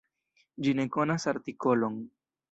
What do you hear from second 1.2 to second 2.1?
artikolon.